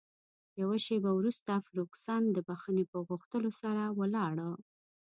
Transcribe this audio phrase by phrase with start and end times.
[0.61, 4.49] یوه شیبه وروسته فرګوسن د بښنې په غوښتلو سره ولاړه.